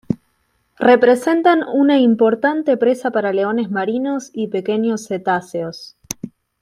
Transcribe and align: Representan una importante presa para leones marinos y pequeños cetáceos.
Representan 0.79 1.61
una 1.61 1.99
importante 1.99 2.75
presa 2.75 3.11
para 3.11 3.33
leones 3.33 3.69
marinos 3.69 4.31
y 4.33 4.47
pequeños 4.47 5.05
cetáceos. 5.05 5.95